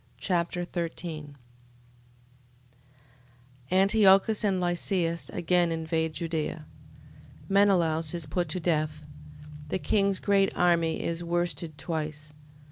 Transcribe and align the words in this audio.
2 0.19 0.23
Machabees 0.23 0.25
Chapter 0.25 0.65
13 0.65 1.37
Antiochus 3.69 4.43
and 4.43 4.59
Lysias 4.59 5.29
again 5.29 5.71
invade 5.71 6.13
Judea. 6.13 6.65
Menelaus 7.47 8.11
is 8.15 8.25
put 8.25 8.49
to 8.49 8.59
death. 8.59 9.05
The 9.69 9.77
king's 9.77 10.19
great 10.19 10.51
army 10.57 11.03
is 11.03 11.23
worsted 11.23 11.77
twice. 11.77 12.33